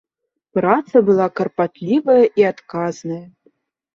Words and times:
Праца 0.57 1.01
была 1.09 1.27
карпатлівая 1.41 2.23
і 2.43 2.47
адказная. 2.53 3.21